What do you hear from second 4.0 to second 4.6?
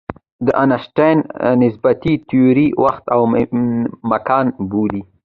مکان